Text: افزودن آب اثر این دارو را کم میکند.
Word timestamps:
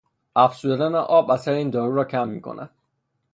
افزودن 0.35 0.95
آب 0.95 1.31
اثر 1.31 1.51
این 1.51 1.69
دارو 1.69 1.95
را 1.95 2.03
کم 2.03 2.27
میکند. 2.29 2.69